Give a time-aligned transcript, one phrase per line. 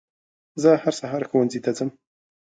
[0.61, 1.89] زه هر سهار ښوونځي ته ځم.